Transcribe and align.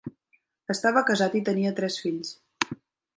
Estava 0.73 1.03
casat 1.09 1.37
i 1.39 1.43
tenia 1.49 1.73
tres 1.81 1.99
fills. 2.05 2.33